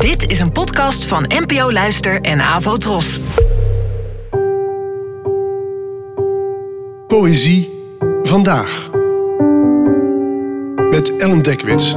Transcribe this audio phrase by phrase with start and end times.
[0.00, 3.18] Dit is een podcast van NPO Luister en Avo Tros.
[7.06, 7.70] Poëzie
[8.22, 8.90] vandaag.
[10.90, 11.92] Met Ellen Dekwits.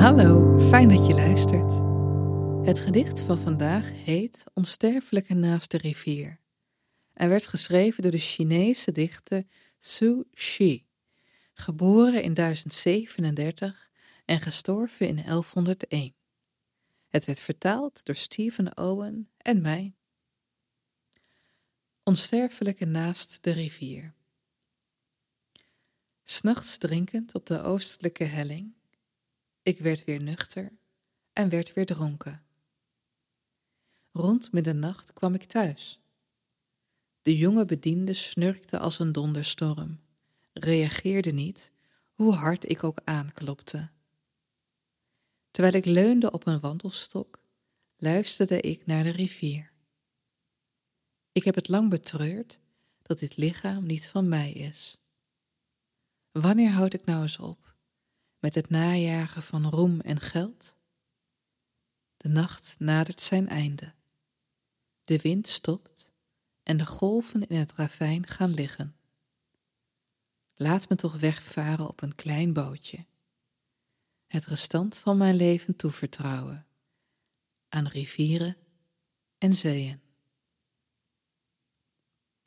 [0.00, 1.72] Hallo, fijn dat je luistert.
[2.66, 6.40] Het gedicht van vandaag heet Onsterfelijke naast de rivier
[7.12, 9.42] en werd geschreven door de Chinese dichter
[9.78, 10.85] Su Shi,
[11.58, 13.90] geboren in 1037
[14.24, 16.14] en gestorven in 1101.
[17.08, 19.94] Het werd vertaald door Stephen Owen en mij.
[22.02, 24.14] Onsterfelijke naast de rivier.
[26.22, 28.74] S'nachts drinkend op de oostelijke helling,
[29.62, 30.72] ik werd weer nuchter
[31.32, 32.44] en werd weer dronken.
[34.12, 36.00] Rond middernacht kwam ik thuis.
[37.22, 40.00] De jonge bediende snurkte als een donderstorm,
[40.58, 41.72] reageerde niet,
[42.12, 43.90] hoe hard ik ook aanklopte.
[45.50, 47.40] Terwijl ik leunde op een wandelstok,
[47.96, 49.72] luisterde ik naar de rivier.
[51.32, 52.60] Ik heb het lang betreurd
[53.02, 54.98] dat dit lichaam niet van mij is.
[56.30, 57.74] Wanneer houd ik nou eens op
[58.38, 60.76] met het najagen van roem en geld?
[62.16, 63.94] De nacht nadert zijn einde.
[65.04, 66.12] De wind stopt
[66.62, 68.96] en de golven in het ravijn gaan liggen.
[70.58, 73.06] Laat me toch wegvaren op een klein bootje.
[74.26, 76.66] Het restant van mijn leven toevertrouwen
[77.68, 78.56] aan rivieren
[79.38, 80.00] en zeeën.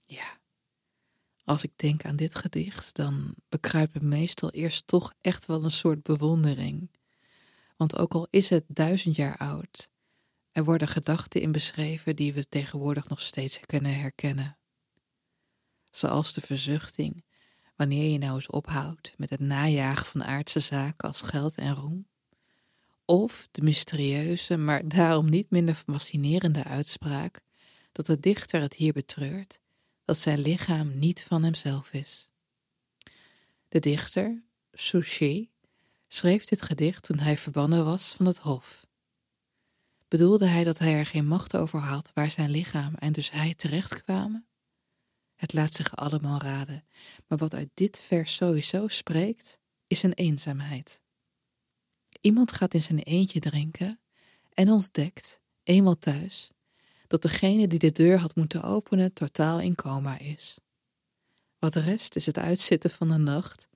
[0.06, 0.38] Ja,
[1.44, 5.72] als ik denk aan dit gedicht, dan bekruipt me meestal eerst toch echt wel een
[5.72, 6.92] soort bewondering.
[7.78, 9.90] Want ook al is het duizend jaar oud,
[10.52, 14.58] er worden gedachten in beschreven die we tegenwoordig nog steeds kunnen herkennen.
[15.92, 17.24] Zoals de verzuchting
[17.80, 22.08] wanneer je nou eens ophoudt met het najagen van aardse zaken als geld en roem.
[23.06, 27.42] Of de mysterieuze, maar daarom niet minder fascinerende uitspraak
[27.92, 29.60] dat de dichter het hier betreurt
[30.06, 32.30] dat zijn lichaam niet van hemzelf is.
[33.68, 34.44] De dichter,
[34.74, 35.50] Sushi,
[36.08, 38.86] schreef dit gedicht toen hij verbannen was van het hof.
[40.08, 43.54] Bedoelde hij dat hij er geen macht over had waar zijn lichaam en dus hij
[43.56, 44.49] terechtkwamen?
[45.40, 46.86] Het laat zich allemaal raden,
[47.28, 51.04] maar wat uit dit vers sowieso spreekt, is een eenzaamheid.
[52.22, 54.00] Iemand gaat in zijn eentje drinken
[54.54, 56.52] en ontdekt, eenmaal thuis,
[57.08, 60.58] dat degene die de deur had moeten openen totaal in coma is.
[61.60, 63.68] Wat rest is het uitzitten van de nacht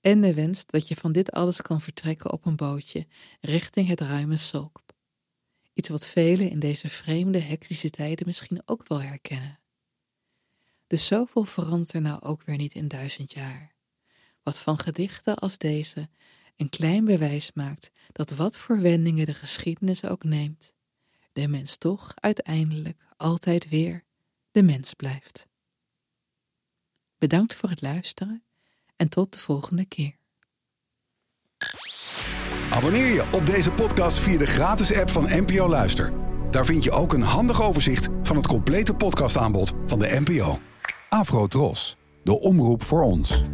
[0.00, 3.06] en de wens dat je van dit alles kan vertrekken op een bootje
[3.40, 4.82] richting het ruime Solk.
[5.72, 9.58] Iets wat velen in deze vreemde, hectische tijden misschien ook wel herkennen.
[10.88, 13.72] Dus zoveel verandert er nou ook weer niet in duizend jaar.
[14.42, 16.08] Wat van gedichten als deze
[16.56, 20.74] een klein bewijs maakt dat wat voor wendingen de geschiedenis ook neemt,
[21.32, 24.04] de mens toch uiteindelijk altijd weer
[24.50, 25.46] de mens blijft.
[27.18, 28.42] Bedankt voor het luisteren
[28.96, 30.16] en tot de volgende keer.
[32.70, 36.12] Abonneer je op deze podcast via de gratis app van NPO Luister.
[36.50, 40.58] Daar vind je ook een handig overzicht van het complete podcastaanbod van de NPO.
[41.10, 43.44] Afro Tros, de omroep voor ons.